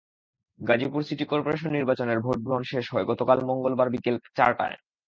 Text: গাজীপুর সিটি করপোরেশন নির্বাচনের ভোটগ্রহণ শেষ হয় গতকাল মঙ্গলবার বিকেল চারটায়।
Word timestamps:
গাজীপুর 0.59 1.01
সিটি 1.03 1.25
করপোরেশন 1.25 1.69
নির্বাচনের 1.71 2.19
ভোটগ্রহণ 2.19 2.63
শেষ 2.63 2.85
হয় 2.93 3.07
গতকাল 3.11 3.37
মঙ্গলবার 3.49 3.87
বিকেল 3.89 4.15
চারটায়। 4.37 4.77